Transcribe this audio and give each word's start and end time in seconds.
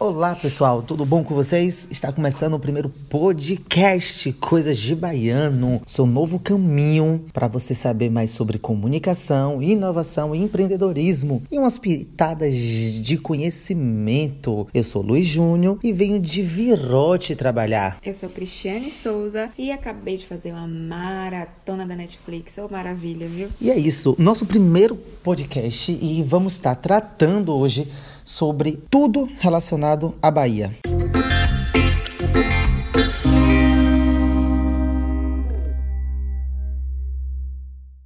Olá 0.00 0.34
pessoal, 0.34 0.82
tudo 0.82 1.06
bom 1.06 1.22
com 1.22 1.36
vocês? 1.36 1.86
Está 1.88 2.12
começando 2.12 2.54
o 2.54 2.58
primeiro 2.58 2.88
podcast 2.88 4.32
Coisas 4.32 4.76
de 4.76 4.92
Baiano, 4.92 5.80
seu 5.86 6.04
novo 6.04 6.40
caminho 6.40 7.24
para 7.32 7.46
você 7.46 7.76
saber 7.76 8.10
mais 8.10 8.32
sobre 8.32 8.58
comunicação, 8.58 9.62
inovação 9.62 10.34
e 10.34 10.42
empreendedorismo 10.42 11.44
e 11.48 11.56
umas 11.56 11.78
pitadas 11.78 12.56
de 12.56 13.16
conhecimento. 13.16 14.66
Eu 14.74 14.82
sou 14.82 15.00
Luiz 15.00 15.28
Júnior 15.28 15.78
e 15.80 15.92
venho 15.92 16.18
de 16.18 16.42
Virote 16.42 17.36
trabalhar. 17.36 17.98
Eu 18.04 18.14
sou 18.14 18.28
Cristiane 18.28 18.90
Souza 18.90 19.50
e 19.56 19.70
acabei 19.70 20.16
de 20.16 20.26
fazer 20.26 20.50
uma 20.50 20.66
maratona 20.66 21.86
da 21.86 21.94
Netflix. 21.94 22.58
Oh, 22.58 22.68
maravilha, 22.68 23.28
viu? 23.28 23.48
E 23.60 23.70
é 23.70 23.78
isso, 23.78 24.16
nosso 24.18 24.44
primeiro 24.44 24.96
podcast 24.96 25.92
e 25.92 26.20
vamos 26.24 26.54
estar 26.54 26.74
tratando 26.74 27.54
hoje 27.54 27.86
sobre 28.24 28.72
tudo 28.90 29.28
relacionado 29.40 30.14
à 30.22 30.30
Bahia. 30.30 30.72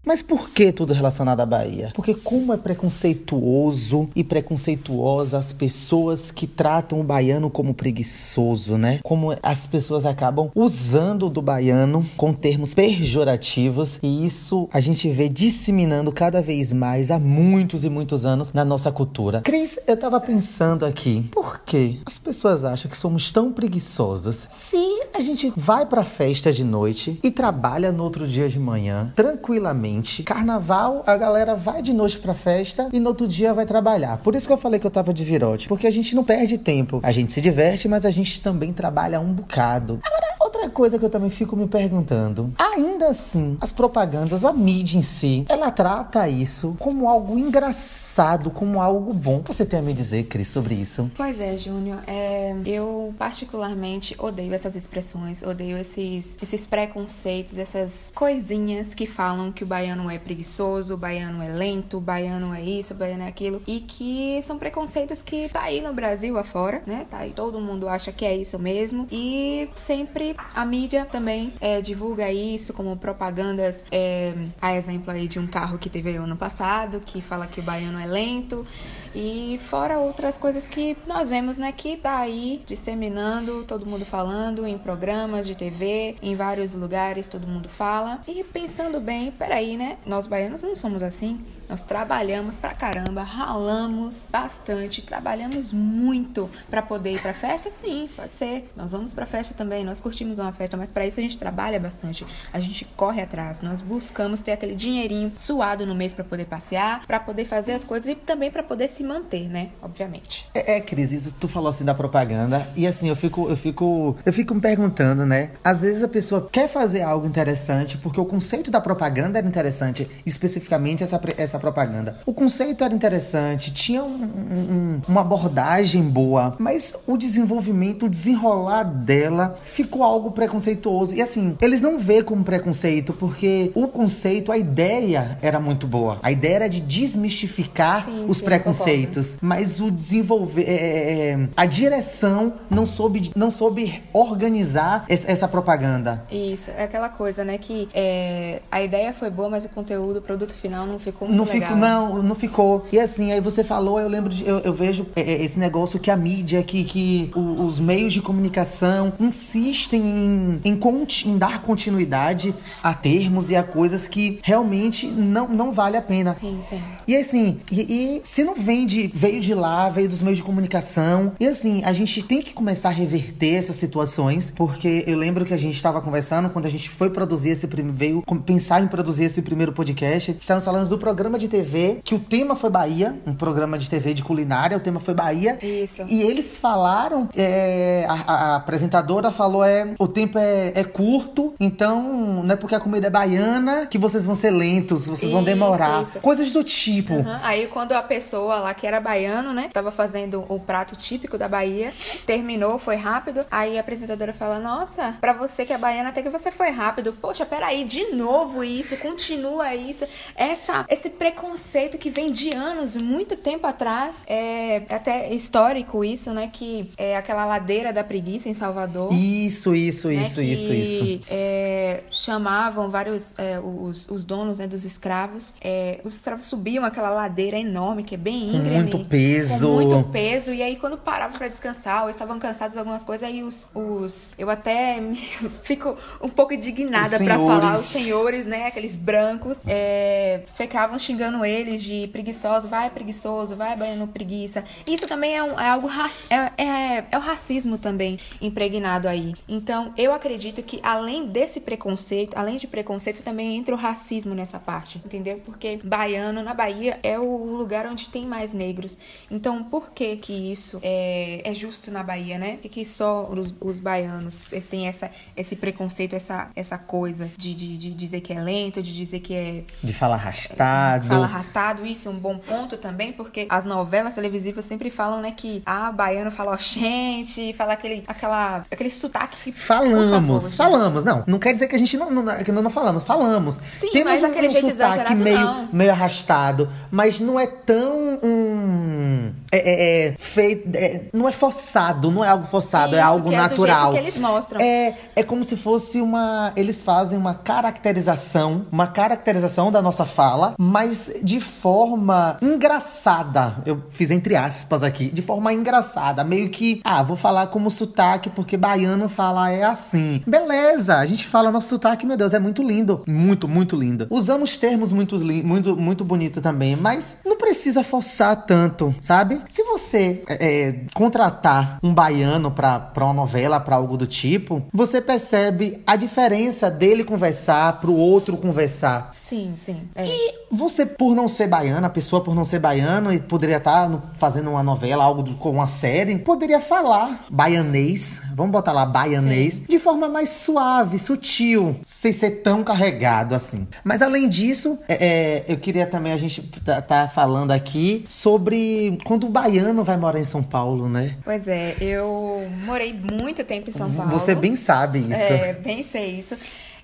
Mas 0.09 0.23
por 0.23 0.49
que 0.49 0.73
tudo 0.73 0.95
relacionado 0.95 1.41
à 1.41 1.45
Bahia? 1.45 1.93
Porque 1.95 2.15
como 2.15 2.55
é 2.55 2.57
preconceituoso 2.57 4.09
e 4.17 4.25
preconceituosa 4.25 5.37
as 5.37 5.53
pessoas 5.53 6.31
que 6.31 6.47
tratam 6.47 6.99
o 6.99 7.05
baiano 7.05 7.51
como 7.51 7.75
preguiçoso, 7.75 8.79
né? 8.79 9.01
Como 9.03 9.37
as 9.43 9.67
pessoas 9.67 10.07
acabam 10.07 10.51
usando 10.55 11.29
do 11.29 11.43
baiano 11.43 12.07
com 12.17 12.33
termos 12.33 12.73
pejorativos 12.73 13.99
e 14.03 14.25
isso 14.25 14.67
a 14.73 14.81
gente 14.81 15.11
vê 15.11 15.29
disseminando 15.29 16.11
cada 16.11 16.41
vez 16.41 16.73
mais 16.73 17.11
há 17.11 17.19
muitos 17.19 17.85
e 17.85 17.91
muitos 17.91 18.25
anos 18.25 18.55
na 18.55 18.65
nossa 18.65 18.91
cultura. 18.91 19.43
Cris, 19.43 19.79
eu 19.87 19.95
tava 19.95 20.19
pensando 20.19 20.87
aqui, 20.87 21.29
por 21.31 21.61
que 21.61 22.01
as 22.07 22.17
pessoas 22.17 22.65
acham 22.65 22.91
que 22.91 22.97
somos 22.97 23.31
tão 23.31 23.53
preguiçosos 23.53 24.47
se 24.49 25.03
a 25.13 25.21
gente 25.21 25.53
vai 25.55 25.85
pra 25.85 26.03
festa 26.03 26.51
de 26.51 26.65
noite 26.65 27.21
e 27.23 27.31
trabalha 27.31 27.93
no 27.93 28.03
outro 28.03 28.27
dia 28.27 28.49
de 28.49 28.59
manhã 28.59 29.13
tranquilamente 29.15 29.98
Carnaval, 30.25 31.03
a 31.07 31.17
galera 31.17 31.55
vai 31.55 31.83
de 31.83 31.93
noite 31.93 32.19
pra 32.19 32.35
festa 32.35 32.89
e 32.93 33.01
no 33.01 33.09
outro 33.09 33.27
dia 33.27 33.55
vai 33.55 33.67
trabalhar. 33.67 34.19
Por 34.19 34.35
isso 34.35 34.47
que 34.47 34.53
eu 34.53 34.59
falei 34.59 34.79
que 34.81 34.87
eu 34.87 34.91
tava 34.91 35.13
de 35.13 35.25
virote. 35.25 35.69
Porque 35.69 35.87
a 35.87 35.91
gente 35.91 36.15
não 36.15 36.25
perde 36.25 36.59
tempo. 36.59 37.01
A 37.03 37.13
gente 37.13 37.33
se 37.33 37.41
diverte, 37.41 37.89
mas 37.89 38.05
a 38.05 38.11
gente 38.11 38.41
também 38.41 38.73
trabalha 38.73 39.21
um 39.21 39.33
bocado. 39.33 40.01
Agora, 40.05 40.29
outra 40.69 40.71
coisa 40.71 40.99
que 40.99 41.05
eu 41.05 41.11
também 41.11 41.31
fico 41.31 41.57
me 41.57 41.67
perguntando. 41.67 42.53
Ainda 42.59 43.09
assim, 43.09 43.57
as 43.61 43.73
propagandas, 43.73 44.45
a 44.45 44.53
mídia 44.53 44.99
em 44.99 45.03
si, 45.03 45.45
ela 45.49 45.71
trata 45.71 46.29
isso 46.29 46.77
como 46.79 47.09
algo 47.09 47.39
engraçado, 47.39 48.51
como 48.51 48.81
algo 48.81 49.13
bom. 49.13 49.43
Você 49.47 49.65
tem 49.65 49.81
a 49.81 49.83
me 49.83 49.95
dizer, 49.95 50.25
Cris, 50.25 50.49
sobre 50.49 50.75
isso? 50.75 51.11
Pois 51.17 51.41
é, 51.41 51.57
Júnior. 51.57 51.99
É, 52.07 52.55
eu 52.65 53.15
particularmente 53.19 54.15
odeio 54.19 54.55
essas 54.55 54.77
expressões, 54.77 55.43
odeio 55.43 55.79
esses, 55.79 56.37
esses 56.41 56.67
preconceitos, 56.67 57.57
essas 57.59 58.13
coisinhas 58.15 58.95
que 58.95 59.07
falam 59.07 59.51
que 59.51 59.65
o 59.65 59.67
baiano 59.67 60.11
é 60.11 60.19
preguiçoso, 60.19 60.95
o 60.95 60.97
baiano 60.97 61.43
é 61.43 61.49
lento, 61.49 61.99
o 61.99 62.01
baiano 62.01 62.55
é 62.55 62.63
isso, 62.63 62.95
o 62.95 62.97
baiano 62.97 63.25
é 63.25 63.29
aquilo. 63.29 63.63
E 63.67 63.81
que 63.81 64.41
são 64.43 64.59
preconceitos 64.59 65.23
que 65.23 65.49
tá 65.49 65.63
aí 65.63 65.81
no 65.81 65.93
Brasil 65.93 66.39
afora, 66.39 66.83
né? 66.87 67.07
Tá 67.11 67.19
aí, 67.19 67.31
todo 67.31 67.61
mundo 67.61 67.89
acha 67.89 68.13
que 68.13 68.25
é 68.25 68.37
isso 68.37 68.59
mesmo. 68.59 69.07
E 69.11 69.69
sempre 69.75 70.37
a 70.59 70.65
mídia 70.65 71.05
também 71.05 71.53
é, 71.61 71.81
divulga 71.81 72.33
isso 72.33 72.73
como 72.73 72.97
propagandas. 72.97 73.85
É, 73.93 74.35
a 74.61 74.75
exemplo 74.75 75.13
aí 75.13 75.29
de 75.29 75.39
um 75.39 75.47
carro 75.47 75.79
que 75.79 75.89
teve 75.89 76.17
ano 76.17 76.37
passado, 76.37 76.99
que 76.99 77.21
fala 77.21 77.47
que 77.47 77.61
o 77.61 77.63
baiano 77.63 77.97
é 77.97 78.05
lento. 78.05 78.67
E 79.15 79.61
fora 79.63 79.99
outras 79.99 80.37
coisas 80.37 80.67
que 80.67 80.97
nós 81.07 81.29
vemos, 81.29 81.59
né, 81.59 81.71
que 81.71 81.97
tá 81.97 82.19
aí 82.19 82.61
disseminando, 82.67 83.63
todo 83.65 83.87
mundo 83.87 84.05
falando 84.05 84.67
em 84.67 84.77
programas 84.77 85.47
de 85.47 85.55
TV, 85.55 86.17
em 86.21 86.35
vários 86.35 86.75
lugares 86.75 87.29
todo 87.29 87.47
mundo 87.47 87.69
fala. 87.69 88.21
E 88.27 88.43
pensando 88.43 88.99
bem, 89.01 89.31
peraí, 89.31 89.77
né? 89.77 89.97
Nós 90.05 90.27
baianos 90.27 90.63
não 90.65 90.75
somos 90.75 91.05
assim. 91.05 91.41
Nós 91.69 91.83
trabalhamos 91.83 92.59
pra 92.59 92.75
caramba, 92.75 93.23
ralamos 93.23 94.27
bastante, 94.31 95.03
trabalhamos 95.03 95.71
muito 95.71 96.49
para 96.71 96.81
poder 96.81 97.13
ir 97.13 97.21
pra 97.21 97.35
festa? 97.35 97.71
Sim, 97.71 98.09
pode 98.17 98.35
ser. 98.35 98.73
Nós 98.75 98.93
vamos 98.93 99.13
pra 99.13 99.27
festa 99.27 99.53
também, 99.53 99.85
nós 99.85 100.01
curtimos 100.01 100.38
uma 100.39 100.53
festa, 100.53 100.77
mas 100.77 100.91
para 100.91 101.07
isso 101.07 101.21
a 101.21 101.23
gente 101.23 101.39
trabalha 101.39 101.79
bastante. 101.79 102.27
A 102.53 102.61
gente 102.61 102.85
corre 102.97 103.23
atrás, 103.23 103.61
nós 103.61 103.81
buscamos 103.81 104.43
ter 104.43 104.53
aquele 104.53 104.75
dinheirinho 104.75 105.33
suado 105.37 105.87
no 105.87 105.95
mês 105.95 106.15
para 106.15 106.25
poder 106.25 106.47
passear, 106.47 107.07
para 107.07 107.21
poder 107.21 107.45
fazer 107.45 107.73
as 107.73 107.85
coisas 107.85 108.09
e 108.09 108.15
também 108.15 108.51
para 108.51 108.63
poder 108.63 108.89
se 108.89 109.03
manter, 109.03 109.49
né? 109.49 109.71
Obviamente. 109.83 110.47
É, 110.55 110.77
é 110.77 110.81
Cris, 110.81 111.33
tu 111.39 111.49
falou 111.49 111.69
assim 111.69 111.85
da 111.85 111.95
propaganda 111.95 112.69
e 112.77 112.87
assim, 112.87 113.09
eu 113.09 113.17
fico 113.17 113.49
eu 113.49 113.57
fico 113.57 114.17
eu 114.25 114.33
fico 114.33 114.55
me 114.55 114.61
perguntando, 114.61 115.25
né? 115.25 115.51
Às 115.63 115.83
vezes 115.83 116.03
a 116.03 116.09
pessoa 116.09 116.49
quer 116.51 116.69
fazer 116.69 117.03
algo 117.03 117.27
interessante 117.27 117.97
porque 117.99 118.21
o 118.21 118.25
conceito 118.25 118.71
da 118.71 118.81
propaganda 118.81 119.39
era 119.39 119.47
interessante, 119.47 120.09
especificamente 120.25 121.03
essa 121.03 121.19
essa 121.37 121.59
propaganda. 121.59 122.21
O 122.25 122.33
conceito 122.33 122.85
era 122.85 122.95
interessante, 122.95 123.73
tinha 123.73 124.03
um, 124.03 124.23
um, 124.23 125.01
uma 125.09 125.21
abordagem 125.21 126.03
boa, 126.03 126.57
mas 126.59 126.95
o 127.07 127.17
desenvolvimento, 127.17 128.07
o 128.07 128.09
desenrolar 128.09 128.85
dela 128.85 129.59
ficou 129.63 130.03
algo 130.03 130.28
preconceituoso. 130.31 131.15
E 131.15 131.23
assim, 131.23 131.57
eles 131.61 131.81
não 131.81 131.99
vê 131.99 132.23
como 132.23 132.45
preconceito, 132.45 133.13
porque 133.13 133.73
o 133.75 133.89
conceito, 133.89 134.53
a 134.53 134.59
ideia 134.59 135.39
era 135.43 135.61
muito 135.61 135.87
boa. 135.87 136.19
A 136.23 136.31
ideia 136.33 136.57
era 136.57 136.69
de 136.69 136.81
desmistificar 136.81 138.05
sim, 138.05 138.25
os 138.27 138.39
sim, 138.39 138.45
preconceitos, 138.45 139.39
mas 139.41 139.81
o 139.81 139.91
desenvolver, 139.91 140.63
é, 140.63 140.73
é, 140.73 141.31
é, 141.31 141.49
a 141.57 141.67
direção 141.67 142.55
não 142.71 142.87
soube, 142.87 143.31
não 143.35 143.51
soube 143.51 144.03
organizar 144.13 145.05
essa 145.09 145.49
propaganda. 145.49 146.25
Isso, 146.31 146.71
é 146.71 146.85
aquela 146.85 147.09
coisa, 147.09 147.45
né, 147.45 147.59
que 147.59 147.89
é, 147.95 148.61
a 148.71 148.83
ideia 148.83 149.13
foi 149.13 149.31
boa, 149.31 149.49
mas 149.49 149.65
o 149.65 149.69
conteúdo, 149.69 150.19
o 150.19 150.23
produto 150.23 150.55
final 150.55 150.87
não 150.87 150.99
ficou 150.99 151.29
muito 151.29 151.39
não 151.39 151.47
fico, 151.47 151.75
não, 151.75 152.23
não 152.23 152.35
ficou. 152.35 152.87
E 152.93 152.99
assim, 152.99 153.33
aí 153.33 153.41
você 153.41 153.63
falou, 153.63 154.01
eu 154.01 154.09
lembro 154.09 154.31
de. 154.31 154.47
Eu, 154.47 154.59
eu 154.61 154.73
vejo 154.73 155.07
é, 155.15 155.21
é, 155.21 155.45
esse 155.45 155.59
negócio 155.59 155.99
que 155.99 156.11
a 156.11 156.17
mídia, 156.17 156.63
que, 156.63 156.85
que 156.85 157.31
os 157.35 157.79
meios 157.79 158.13
de 158.13 158.21
comunicação 158.21 159.13
insistem 159.21 160.01
em, 160.01 160.18
em, 160.19 160.61
em, 160.65 161.39
dar 161.39 161.63
continuidade 161.63 162.55
a 162.83 162.95
termos 162.95 163.51
e 163.51 163.57
a 163.57 163.63
coisas 163.63 164.07
que 164.07 164.41
realmente 164.43 165.07
não, 165.07 165.49
não 165.49 165.73
vale 165.73 165.97
a 165.97 166.03
pena. 166.03 166.37
Sim, 166.41 166.61
sim. 166.69 166.81
E 167.07 167.17
assim, 167.17 167.61
e, 167.71 167.81
e 167.81 168.21
se 168.25 168.45
não 168.45 168.55
vem 168.55 168.87
de, 168.87 169.07
veio 169.07 169.41
de 169.41 169.55
lá, 169.55 169.89
veio 169.89 170.09
dos 170.09 170.23
meios 170.23 170.39
de 170.39 170.45
comunicação. 170.45 171.33
E 171.39 171.47
assim, 171.47 171.83
a 171.85 171.93
gente 171.93 172.23
tem 172.23 172.43
que 172.43 172.53
começar 172.53 172.89
a 172.89 172.93
reverter 172.93 173.55
essas 173.55 173.77
situações, 173.77 174.53
porque 174.55 175.05
eu 175.07 175.17
lembro 175.17 175.45
que 175.45 175.55
a 175.55 175.59
gente 175.59 175.75
estava 175.75 176.01
conversando 176.01 176.51
quando 176.51 176.67
a 176.67 176.71
gente 176.71 176.91
foi 176.91 177.11
produzir 177.11 177.51
esse 177.51 177.67
primeiro, 177.67 177.97
veio 177.97 178.23
pensar 178.45 178.83
em 178.83 178.87
produzir 178.87 179.25
esse 179.25 179.43
primeiro 179.43 179.73
podcast. 179.73 180.37
Estávamos 180.41 180.65
falando 180.65 180.89
do 180.89 180.99
programa 180.99 181.39
de 181.39 181.49
TV, 181.49 182.01
que 182.03 182.15
o 182.15 182.19
tema 182.19 182.57
foi 182.57 182.71
Bahia, 182.71 183.17
um 183.27 183.35
programa 183.35 183.79
de 183.79 183.89
TV 183.89 184.15
de 184.15 184.23
culinária, 184.23 184.77
o 184.77 184.81
tema 184.81 185.01
foi 185.01 185.15
Bahia. 185.15 185.59
Isso. 185.63 186.03
E 186.09 186.23
eles 186.23 186.57
falaram, 186.57 187.29
é, 187.37 188.07
a, 188.09 188.15
a, 188.15 188.57
apresentadora 188.57 189.31
falou, 189.31 189.65
é, 189.65 189.95
o 189.99 190.08
tempo 190.09 190.39
é, 190.39 190.73
é, 190.75 190.85
curto, 190.85 191.55
então 191.61 192.43
não 192.43 192.53
é 192.53 192.57
porque 192.57 192.75
a 192.75 192.81
comida 192.81 193.07
é 193.07 193.11
baiana 193.11 193.87
que 193.87 193.97
vocês 193.97 194.27
vão 194.27 194.35
ser 194.35 194.51
lentos, 194.51 195.07
vocês 195.07 195.23
isso, 195.23 195.33
vão 195.33 195.45
demorar. 195.45 196.03
Isso. 196.03 196.19
Coisas 196.21 196.51
do 196.51 196.65
tipo. 196.65 197.15
Uhum. 197.15 197.39
Aí 197.43 197.67
quando 197.69 197.93
a 197.93 198.03
pessoa 198.03 198.59
lá 198.59 198.75
que 198.75 198.87
era 198.87 199.01
baiano, 199.01 199.53
né, 199.53 199.71
tava 199.73 199.91
fazendo 199.91 200.45
o 200.49 200.59
prato 200.59 200.97
típico 200.97 201.39
da 201.39 201.49
Bahia, 201.49 201.93
terminou, 202.27 202.79
foi 202.79 202.97
rápido, 202.97 203.45
aí 203.51 203.77
a 203.77 203.81
apresentadora 203.81 204.33
fala, 204.33 204.59
nossa, 204.59 205.15
pra 205.21 205.33
você 205.33 205.65
que 205.65 205.73
é 205.73 205.79
baiana 205.79 206.09
até 206.09 206.23
que 206.23 206.31
você 206.31 206.51
foi 206.51 206.71
rápido. 206.71 207.13
Poxa, 207.21 207.47
peraí, 207.47 207.85
de 207.85 208.13
novo 208.13 208.65
isso, 208.65 208.97
continua 208.97 209.75
isso. 209.75 210.05
Essa, 210.37 210.85
esse 210.89 211.09
pre 211.09 211.29
preconceito 211.29 211.99
que 211.99 212.09
vem 212.09 212.33
de 212.33 212.55
anos, 212.55 212.97
muito 212.97 213.37
tempo 213.37 213.67
atrás. 213.67 214.17
É 214.27 214.83
até 214.89 215.33
histórico 215.33 216.05
isso, 216.05 216.33
né? 216.33 216.51
Que 216.53 216.91
é 216.97 217.17
aquela 217.17 217.45
ladeira 217.45 217.93
da 217.93 218.03
preguiça 218.03 218.49
em 218.49 218.55
Salvador. 218.55 219.13
Isso, 219.13 219.75
isso, 219.75 219.98
né, 220.07 220.15
isso, 220.15 220.41
isso, 220.41 220.73
isso. 220.73 221.21
É, 221.29 222.05
chamavam 222.11 222.89
vários 222.89 223.35
é, 223.39 223.59
os, 223.59 224.09
os 224.09 224.25
donos 224.25 224.59
né, 224.59 224.67
dos 224.67 224.85
escravos. 224.85 225.55
É, 225.61 226.01
os 226.05 226.15
escravos 226.15 226.45
subiam 226.45 226.85
aquela 226.85 227.11
ladeira 227.11 227.59
enorme, 227.59 228.05
que 228.05 228.15
é 228.15 228.19
bem 228.19 228.55
íngreme. 228.55 228.91
Com 228.91 228.99
muito 228.99 229.09
peso. 229.09 229.67
Com 229.67 229.75
muito 229.75 230.09
peso. 230.11 230.53
E 230.53 230.63
aí, 230.63 230.77
quando 230.77 230.97
paravam 230.97 231.37
para 231.37 231.49
descansar, 231.49 232.05
ou 232.05 232.11
estavam 232.11 232.39
cansados 232.39 232.75
de 232.75 232.79
algumas 232.79 233.03
coisas, 233.03 233.29
aí 233.29 233.43
os. 233.43 233.67
os 233.75 234.35
eu 234.39 234.49
até 234.49 235.01
fico 235.65 235.97
um 236.23 236.29
pouco 236.29 236.55
indignada 236.55 237.19
para 237.19 237.37
falar, 237.37 237.75
os 237.75 237.87
senhores, 237.87 238.47
né? 238.47 238.67
Aqueles 238.67 238.97
brancos, 238.97 239.59
é, 239.67 240.43
ficavam 240.55 240.99
xingando 240.99 241.45
eles 241.45 241.83
de 241.83 242.07
preguiçoso, 242.09 242.69
vai 242.69 242.91
preguiçoso, 242.91 243.57
vai 243.57 243.77
baiano 243.77 244.07
preguiça. 244.07 244.65
Isso 244.87 245.07
também 245.07 245.37
é, 245.37 245.43
um, 245.43 245.59
é 245.59 245.69
algo 245.69 245.89
é, 246.31 246.63
é, 246.63 247.05
é 247.11 247.19
o 247.19 247.21
racismo 247.21 247.79
também 247.79 248.19
impregnado 248.41 249.09
aí. 249.09 249.35
Então, 249.49 249.88
eu 249.97 250.13
acredito 250.13 250.63
que 250.63 250.81
além 250.83 251.27
desse 251.27 251.61
preconceito, 251.61 252.37
além 252.37 252.57
de 252.57 252.67
preconceito, 252.67 253.23
também 253.23 253.57
entra 253.57 253.75
o 253.75 253.79
racismo 253.79 254.35
nessa 254.35 254.59
parte, 254.59 255.01
entendeu? 255.05 255.41
Porque 255.45 255.79
baiano 255.83 256.43
na 256.43 256.55
Bahia 256.55 256.99
é 257.03 257.19
o 257.19 257.57
lugar 257.57 257.87
onde 257.87 258.09
tem 258.09 258.27
mais 258.27 258.53
negros. 258.53 258.99
Então, 259.31 259.63
por 259.65 259.91
que 259.91 260.17
que 260.17 260.33
isso 260.33 260.79
é, 260.83 261.41
é 261.45 261.55
justo 261.55 261.91
na 261.91 262.03
Bahia, 262.03 262.39
né? 262.39 262.59
Por 262.61 262.71
que 262.71 262.85
só 262.85 263.25
os, 263.31 263.55
os 263.61 263.79
baianos 263.79 264.39
têm 264.71 264.89
essa, 264.89 265.11
esse 265.37 265.57
preconceito, 265.57 266.15
essa, 266.15 266.51
essa 266.55 266.79
coisa 266.79 267.31
de, 267.37 267.55
de, 267.55 267.77
de 267.77 267.91
dizer 267.91 268.21
que 268.21 268.33
é 268.33 268.41
lento, 268.41 268.83
de 268.83 268.95
dizer 268.95 269.21
que 269.21 269.35
é. 269.35 269.65
De 269.83 269.93
falar 269.93 270.17
arrastado. 270.17 271.07
Fala 271.07 271.25
arrastado, 271.25 271.87
isso 271.87 272.09
é 272.09 272.13
um 272.13 272.19
bom 272.19 272.39
ponto 272.39 272.77
também, 272.77 273.13
porque 273.13 273.47
as 273.49 273.65
novelas 273.65 274.15
televisivas 274.15 274.65
sempre 274.65 274.91
falam, 274.91 275.21
né, 275.21 275.33
que 275.33 275.63
ah, 275.65 275.91
baiano 275.93 276.31
fala 276.31 276.57
gente, 276.57 277.53
fala 277.55 277.73
aquele, 277.73 278.05
aquela, 278.07 278.63
aquele 278.71 278.91
sotaque. 278.91 279.53
Falamos, 279.79 280.55
falamos. 280.55 281.05
Não, 281.05 281.25
não 281.27 281.39
quer 281.39 281.55
dizer 281.55 281.69
que 281.69 281.77
a 281.77 281.79
gente 281.79 281.97
não, 281.97 282.11
não, 282.11 282.37
que 282.45 282.51
não, 282.51 282.63
não 282.63 282.71
falamos, 282.71 283.05
falamos. 283.05 283.61
Sim, 283.65 283.91
Temos 283.93 284.13
mas 284.13 284.25
aquele 284.25 284.49
um 284.49 284.51
jeito 284.51 284.75
meio, 285.17 285.69
meio 285.73 285.91
arrastado, 285.91 286.69
mas 286.91 287.21
não 287.21 287.39
é 287.39 287.47
tão 287.47 288.19
um, 288.23 289.33
é, 289.53 289.59
é, 289.59 290.07
é 290.09 290.15
feito, 290.19 290.77
é, 290.77 291.03
não 291.13 291.29
é 291.29 291.33
forçado, 291.33 292.11
não 292.11 292.25
é 292.25 292.29
algo 292.29 292.47
forçado, 292.47 292.95
é 292.95 292.99
isso, 292.99 292.99
é 292.99 293.03
algo 293.03 293.31
que 293.31 293.37
natural. 293.37 293.95
É, 293.95 293.99
eles 293.99 294.19
mostram. 294.19 294.61
é, 294.61 294.95
é 295.17 295.23
como 295.23 295.45
se 295.45 295.57
fosse 295.57 296.01
uma, 296.01 296.53
eles 296.57 296.83
fazem 296.83 297.19
uma 297.19 297.35
caracterização, 297.35 298.67
uma 298.71 298.87
caracterização 298.87 299.71
da 299.71 299.81
nossa 299.81 300.05
fala, 300.05 300.55
mas 300.59 301.13
de 301.23 301.41
forma 301.41 302.39
engraçada. 302.43 303.57
Eu 303.65 303.83
fiz 303.91 304.11
entre 304.11 304.37
aspas 304.37 304.83
aqui, 304.83 305.09
de 305.11 305.23
forma 305.23 305.53
engraçada, 305.53 306.25
meio 306.25 306.51
que, 306.51 306.81
ah, 306.85 307.03
vou 307.03 307.17
falar 307.17 307.49
como 307.49 307.71
sotaque 307.71 308.31
porque 308.31 308.57
baiano 308.57 309.09
fala 309.09 309.51
é 309.51 309.65
assim. 309.65 310.23
Beleza, 310.27 310.97
a 310.97 311.07
gente 311.07 311.27
fala 311.27 311.51
nosso 311.51 311.69
sotaque, 311.69 312.07
meu 312.07 312.17
Deus, 312.17 312.35
é 312.35 312.39
muito 312.39 312.63
lindo, 312.63 313.03
muito, 313.07 313.49
muito 313.49 313.77
lindo. 313.77 314.07
Usamos 314.11 314.57
termos 314.57 314.93
muito 314.93 315.19
muito 315.19 315.77
muito 315.77 316.05
bonito 316.05 316.41
também, 316.41 316.77
mas 316.77 317.19
não 317.25 317.37
precisa 317.37 317.83
forçar 317.83 318.45
tanto, 318.47 318.95
sabe? 319.01 319.38
Se 319.49 319.63
você 319.63 320.23
é, 320.29 320.81
contratar 320.95 321.79
um 321.83 321.93
baiano 321.93 322.51
pra, 322.51 322.79
pra 322.79 323.05
uma 323.05 323.15
novela, 323.15 323.61
pra 323.61 323.77
algo 323.77 323.97
do 323.97 324.07
tipo, 324.07 324.63
você 324.73 325.01
percebe 325.01 325.83
a 325.87 325.97
diferença 325.97 326.71
dele 326.71 327.05
conversar 327.05 327.81
pro 327.81 327.95
outro 327.95 328.37
conversar. 328.37 329.13
Sim, 329.15 329.55
sim. 329.59 329.83
É. 329.95 330.07
E 330.07 330.35
você, 330.51 330.87
por 330.87 331.15
não 331.15 331.29
ser 331.29 331.47
baiana, 331.47 331.87
a 331.87 331.91
pessoa 331.91 332.23
por 332.23 332.35
não 332.35 332.45
ser 332.45 332.59
baiano 332.59 333.13
e 333.13 333.19
poderia 333.19 333.59
estar 333.59 333.89
tá 333.89 334.03
fazendo 334.19 334.51
uma 334.51 334.63
novela, 334.63 335.05
algo 335.05 335.23
do, 335.23 335.35
com 335.35 335.51
uma 335.51 335.67
série, 335.67 336.17
poderia 336.19 336.61
falar 336.61 337.27
baianês, 337.31 338.21
vamos 338.39 338.53
botar 338.53 338.73
lá 338.73 338.87
baianês, 338.87 339.55
sim. 339.55 339.65
de 339.69 339.79
forma 339.81 340.09
mais 340.09 340.29
suave, 340.29 340.97
sutil, 340.99 341.77
sem 341.85 342.13
ser 342.13 342.43
tão 342.43 342.63
carregado 342.63 343.35
assim. 343.35 343.67
Mas 343.83 344.01
além 344.01 344.29
disso, 344.29 344.79
é, 344.89 344.95
é, 344.95 345.45
eu 345.49 345.57
queria 345.57 345.87
também 345.87 346.13
a 346.13 346.17
gente 346.17 346.41
tá, 346.65 346.81
tá, 346.81 347.09
falando 347.09 347.51
aqui 347.51 348.05
sobre 348.09 348.97
quando 349.05 349.25
o 349.25 349.29
baiano 349.29 349.83
vai 349.83 349.97
morar 349.97 350.21
em 350.21 350.25
São 350.25 350.43
Paulo, 350.43 350.89
né? 350.89 351.17
Pois 351.25 351.49
é, 351.49 351.77
eu 351.81 352.49
morei 352.65 352.93
muito 352.93 353.43
tempo 353.43 353.69
em 353.71 353.73
São 353.73 353.93
Paulo. 353.93 354.13
Você 354.13 354.37
bem 354.37 354.55
sabe 354.55 355.01
isso. 355.01 355.13
É, 355.13 355.53
bem 355.55 355.83
sei 355.83 356.21
isso. 356.21 356.37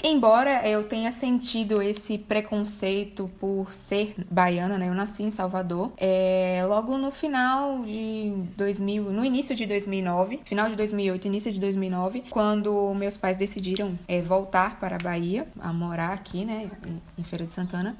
Embora 0.07 0.69
eu 0.69 0.85
tenha 0.85 1.11
sentido 1.11 1.81
esse 1.81 2.19
preconceito 2.19 3.31
por 3.41 3.73
ser 3.73 4.15
baiana, 4.31 4.77
né? 4.77 4.91
Eu 4.91 4.95
nasci 4.95 5.23
em 5.23 5.31
Salvador. 5.31 5.93
É, 5.97 6.63
logo 6.69 6.99
no 6.99 7.11
final 7.11 7.83
de 7.85 8.31
2000, 8.55 9.05
no 9.05 9.25
início 9.25 9.57
de 9.57 9.65
2009, 9.65 10.41
final 10.45 10.69
de 10.69 10.77
2008, 10.77 11.27
início 11.27 11.51
de 11.51 11.59
2009, 11.59 12.23
quando 12.29 12.93
meus 12.93 13.17
pais 13.17 13.39
decidiram 13.39 13.99
é, 14.07 14.21
voltar 14.21 14.79
para 14.79 14.97
a 14.97 14.99
Bahia, 14.99 15.49
a 15.59 15.73
morar 15.73 16.13
aqui, 16.13 16.45
né? 16.45 16.71
Em 17.19 17.25
Feira 17.25 17.47
de 17.47 17.55
Santana. 17.55 17.97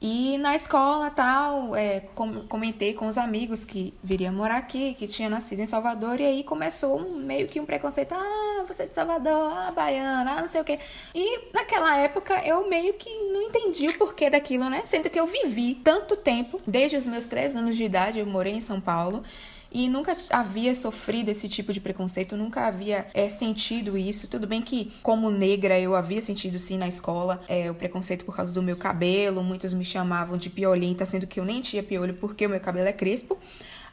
E 0.00 0.38
na 0.38 0.54
escola 0.54 1.10
tal, 1.10 1.74
é, 1.74 2.00
comentei 2.48 2.94
com 2.94 3.06
os 3.06 3.18
amigos 3.18 3.64
que 3.64 3.92
viria 4.02 4.30
morar 4.30 4.58
aqui, 4.58 4.94
que 4.94 5.08
tinha 5.08 5.28
nascido 5.28 5.58
em 5.58 5.66
Salvador, 5.66 6.20
e 6.20 6.24
aí 6.24 6.44
começou 6.44 7.00
um, 7.00 7.16
meio 7.16 7.48
que 7.48 7.58
um 7.58 7.66
preconceito. 7.66 8.12
Ah, 8.14 8.64
você 8.66 8.84
é 8.84 8.86
de 8.86 8.94
Salvador, 8.94 9.52
ah, 9.52 9.72
baiana, 9.72 10.34
ah, 10.34 10.40
não 10.40 10.46
sei 10.46 10.60
o 10.60 10.64
quê. 10.64 10.78
E 11.12 11.52
naquela 11.52 11.96
época 11.98 12.40
eu 12.46 12.68
meio 12.68 12.94
que 12.94 13.10
não 13.32 13.42
entendi 13.42 13.88
o 13.88 13.98
porquê 13.98 14.30
daquilo, 14.30 14.70
né? 14.70 14.82
Sendo 14.84 15.10
que 15.10 15.18
eu 15.18 15.26
vivi 15.26 15.74
tanto 15.74 16.16
tempo, 16.16 16.60
desde 16.64 16.96
os 16.96 17.06
meus 17.08 17.26
três 17.26 17.56
anos 17.56 17.76
de 17.76 17.82
idade, 17.82 18.20
eu 18.20 18.26
morei 18.26 18.52
em 18.52 18.60
São 18.60 18.80
Paulo 18.80 19.24
e 19.70 19.88
nunca 19.88 20.16
havia 20.30 20.74
sofrido 20.74 21.28
esse 21.28 21.48
tipo 21.48 21.72
de 21.72 21.80
preconceito, 21.80 22.36
nunca 22.36 22.66
havia 22.66 23.06
é, 23.12 23.28
sentido 23.28 23.98
isso. 23.98 24.28
Tudo 24.28 24.46
bem 24.46 24.62
que, 24.62 24.92
como 25.02 25.30
negra, 25.30 25.78
eu 25.78 25.94
havia 25.94 26.22
sentido 26.22 26.58
sim 26.58 26.78
na 26.78 26.88
escola 26.88 27.42
é, 27.46 27.70
o 27.70 27.74
preconceito 27.74 28.24
por 28.24 28.34
causa 28.34 28.50
do 28.50 28.62
meu 28.62 28.76
cabelo, 28.76 29.42
muitos 29.42 29.74
me 29.74 29.84
chamavam 29.84 30.38
de 30.38 30.48
piolenta, 30.48 31.04
sendo 31.04 31.26
que 31.26 31.38
eu 31.38 31.44
nem 31.44 31.60
tinha 31.60 31.82
piolho 31.82 32.14
porque 32.14 32.46
o 32.46 32.50
meu 32.50 32.60
cabelo 32.60 32.88
é 32.88 32.92
crespo. 32.92 33.38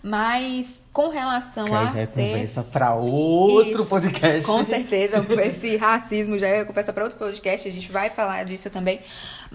Mas 0.02 0.84
com 0.94 1.10
relação 1.10 1.66
que 1.66 1.74
a 1.74 1.86
já 1.88 2.00
é 2.00 2.06
ser... 2.06 2.30
conversa 2.30 2.64
para 2.64 2.94
outro 2.94 3.82
Isso, 3.82 3.90
podcast. 3.90 4.46
Com 4.46 4.64
certeza, 4.64 5.26
esse 5.44 5.76
racismo 5.78 6.38
já 6.38 6.48
é 6.48 6.64
conversa 6.64 6.94
para 6.94 7.06
outro 7.06 7.18
podcast, 7.18 7.68
a 7.68 7.72
gente 7.72 7.92
vai 7.92 8.12
falar 8.12 8.44
disso 8.46 8.70
também. 8.70 9.00